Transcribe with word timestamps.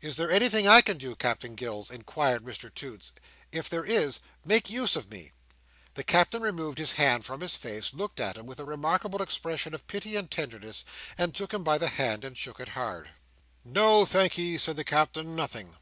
"Is 0.00 0.14
there 0.14 0.30
anything 0.30 0.68
I 0.68 0.82
can 0.82 0.98
do, 0.98 1.16
Captain 1.16 1.56
Gills?" 1.56 1.90
inquired 1.90 2.44
Mr 2.44 2.72
Toots. 2.72 3.10
"If 3.50 3.68
there 3.68 3.84
is, 3.84 4.20
make 4.44 4.70
use 4.70 4.94
of 4.94 5.10
me." 5.10 5.32
The 5.94 6.04
Captain 6.04 6.42
removed 6.42 6.78
his 6.78 6.92
hand 6.92 7.24
from 7.24 7.40
his 7.40 7.56
face, 7.56 7.92
looked 7.92 8.20
at 8.20 8.36
him 8.36 8.46
with 8.46 8.60
a 8.60 8.64
remarkable 8.64 9.20
expression 9.20 9.74
of 9.74 9.88
pity 9.88 10.14
and 10.14 10.30
tenderness, 10.30 10.84
and 11.18 11.34
took 11.34 11.52
him 11.52 11.64
by 11.64 11.76
the 11.76 11.88
hand, 11.88 12.24
and 12.24 12.38
shook 12.38 12.60
it 12.60 12.68
hard. 12.78 13.10
"No, 13.64 14.04
thank'ee," 14.04 14.58
said 14.58 14.76
the 14.76 14.84
Captain. 14.84 15.34
"Nothing. 15.34 15.74